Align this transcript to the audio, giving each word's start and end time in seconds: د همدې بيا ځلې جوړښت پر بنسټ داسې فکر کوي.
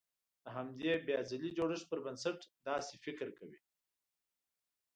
د 0.43 0.45
همدې 0.55 0.93
بيا 1.05 1.19
ځلې 1.31 1.49
جوړښت 1.57 1.85
پر 1.89 1.99
بنسټ 2.05 2.39
داسې 2.67 2.93
فکر 3.05 3.27
کوي. 3.37 3.59